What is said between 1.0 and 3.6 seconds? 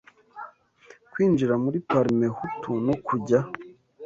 kwinjira muri Parmehutu no kujya